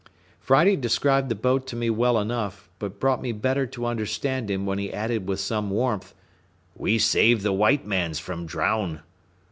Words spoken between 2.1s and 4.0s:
enough; but brought me better to